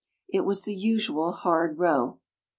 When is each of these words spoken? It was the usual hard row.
It 0.29 0.45
was 0.45 0.63
the 0.65 0.73
usual 0.73 1.31
hard 1.31 1.77
row. 1.77 2.17